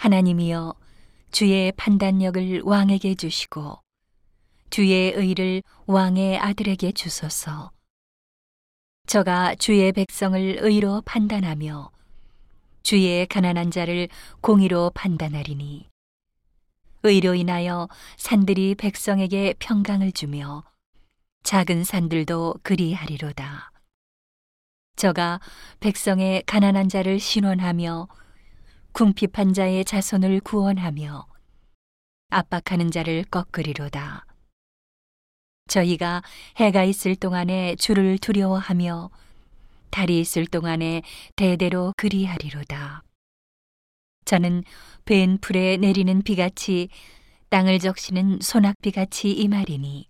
하나님이여 0.00 0.74
주의 1.30 1.72
판단력을 1.72 2.62
왕에게 2.64 3.16
주시고 3.16 3.80
주의 4.70 5.12
의를 5.12 5.62
왕의 5.84 6.38
아들에게 6.38 6.92
주소서. 6.92 7.70
저가 9.06 9.56
주의 9.56 9.92
백성을 9.92 10.40
의로 10.62 11.02
판단하며 11.02 11.90
주의 12.82 13.26
가난한 13.26 13.70
자를 13.70 14.08
공의로 14.40 14.90
판단하리니 14.94 15.90
의로 17.02 17.34
인하여 17.34 17.86
산들이 18.16 18.76
백성에게 18.76 19.52
평강을 19.58 20.12
주며 20.12 20.64
작은 21.42 21.84
산들도 21.84 22.60
그리하리로다. 22.62 23.70
저가 24.96 25.40
백성의 25.80 26.44
가난한 26.46 26.88
자를 26.88 27.20
신원하며 27.20 28.08
궁핍한 28.92 29.54
자의 29.54 29.84
자손을 29.84 30.40
구원하며 30.40 31.26
압박하는 32.30 32.90
자를 32.90 33.24
꺾으리로다. 33.24 34.26
저희가 35.68 36.22
해가 36.56 36.84
있을 36.84 37.16
동안에 37.16 37.76
주를 37.76 38.18
두려워하며 38.18 39.10
달이 39.90 40.20
있을 40.20 40.46
동안에 40.46 41.02
대대로 41.36 41.92
그리하리로다. 41.96 43.02
저는 44.24 44.64
벤 45.04 45.38
풀에 45.38 45.76
내리는 45.76 46.22
비같이 46.22 46.88
땅을 47.48 47.78
적시는 47.78 48.38
소낙비같이 48.40 49.32
이 49.32 49.48
말이니 49.48 50.08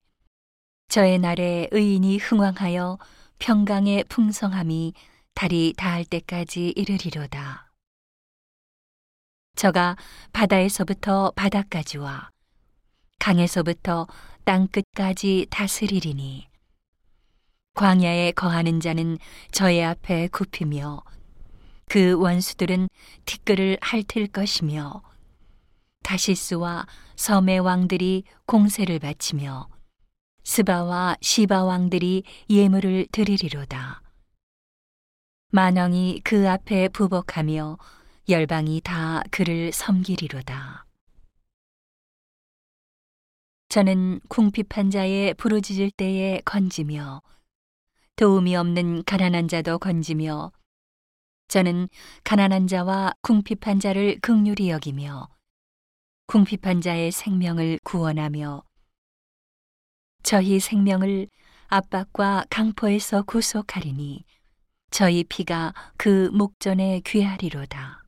저의 0.88 1.18
날에 1.18 1.68
의인이 1.70 2.18
흥왕하여 2.18 2.98
평강의 3.38 4.04
풍성함이 4.04 4.92
달이 5.34 5.74
닿을 5.76 6.04
때까지 6.04 6.74
이르리로다. 6.76 7.69
저가 9.60 9.94
바다에서부터 10.32 11.32
바다까지와 11.36 12.30
강에서부터 13.18 14.06
땅 14.44 14.66
끝까지 14.66 15.48
다스리리니 15.50 16.48
광야에 17.74 18.32
거하는 18.32 18.80
자는 18.80 19.18
저의 19.52 19.84
앞에 19.84 20.28
굽히며 20.28 21.02
그 21.90 22.14
원수들은 22.14 22.88
티끌을 23.26 23.76
핥을 23.82 24.28
것이며 24.28 25.02
다시스와 26.04 26.86
섬의 27.16 27.58
왕들이 27.60 28.24
공세를 28.46 28.98
바치며 28.98 29.68
스바와 30.42 31.18
시바 31.20 31.64
왕들이 31.64 32.22
예물을 32.48 33.08
드리리로다. 33.12 34.00
만왕이 35.52 36.22
그 36.24 36.48
앞에 36.48 36.88
부복하며 36.88 37.76
열방이 38.30 38.80
다 38.82 39.22
그를 39.30 39.72
섬기리로다. 39.72 40.86
저는 43.68 44.20
궁핍한 44.28 44.90
자의 44.90 45.32
부르짖을 45.34 45.92
때에 45.92 46.40
건지며 46.44 47.22
도움이 48.16 48.56
없는 48.56 49.04
가난한 49.04 49.48
자도 49.48 49.78
건지며 49.78 50.50
저는 51.48 51.88
가난한 52.24 52.66
자와 52.66 53.12
궁핍한 53.22 53.80
자를 53.80 54.18
극률히 54.20 54.70
여기며 54.70 55.28
궁핍한 56.26 56.80
자의 56.80 57.10
생명을 57.10 57.78
구원하며 57.84 58.62
저희 60.22 60.60
생명을 60.60 61.28
압박과 61.68 62.44
강포에서 62.50 63.22
구속하리니 63.22 64.24
저희 64.90 65.24
피가 65.24 65.72
그 65.96 66.30
목전에 66.32 67.00
귀하리로다. 67.06 67.99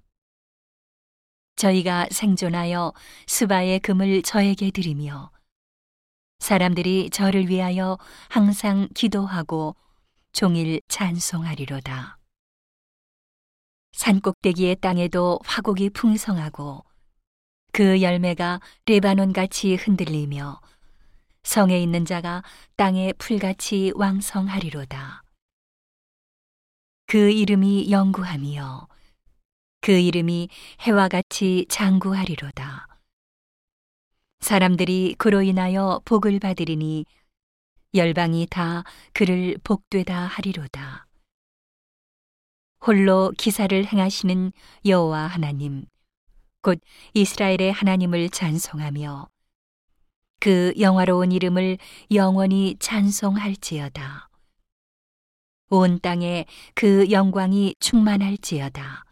저희가 1.63 2.09
생존하여 2.11 2.93
스바의 3.29 3.79
금을 3.81 4.23
저에게 4.23 4.73
드리며 4.73 5.31
사람들이 6.41 7.09
저를 7.11 7.49
위하여 7.49 7.99
항상 8.29 8.89
기도하고 8.95 9.77
종일 10.33 10.81
찬송하리로다. 10.89 12.19
산꼭대기의 13.93 14.77
땅에도 14.81 15.39
화곡이 15.45 15.91
풍성하고 15.91 16.85
그 17.73 18.03
열매가 18.03 18.61
레바논 18.87 19.33
같이 19.33 19.77
흔들리며 19.77 20.61
성에 21.45 21.81
있는 21.81 22.05
자가 22.05 22.43
땅의 22.75 23.15
풀같이 23.19 23.93
왕성하리로다. 23.95 25.23
그 27.07 27.31
이름이 27.31 27.93
영구함이요. 27.93 28.89
그 29.83 29.91
이름이 29.91 30.49
해와 30.83 31.09
같이 31.09 31.67
장구하리로다. 31.69 32.87
사람들이 34.39 35.17
그로 35.19 35.43
인하여 35.43 36.01
복을 36.05 36.39
받으리니 36.39 37.05
열방이 37.93 38.47
다 38.49 38.85
그를 39.13 39.59
복되다 39.65 40.17
하리로다. 40.17 41.09
홀로 42.81 43.33
기사를 43.37 43.85
행하시는 43.85 44.53
여호와 44.87 45.27
하나님, 45.27 45.85
곧 46.63 46.81
이스라엘의 47.15 47.73
하나님을 47.73 48.31
찬송하며 48.31 49.29
그 50.39 50.73
영화로운 50.79 51.33
이름을 51.33 51.79
영원히 52.13 52.77
찬송할지어다. 52.79 54.29
온 55.71 55.99
땅에 56.01 56.47
그 56.75 57.11
영광이 57.11 57.75
충만할지어다. 57.81 59.12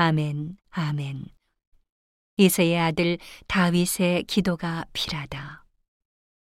아멘, 0.00 0.56
아멘. 0.70 1.24
이세의 2.36 2.78
아들 2.78 3.18
다윗의 3.48 4.22
기도가 4.28 4.84
필하다. 4.92 5.64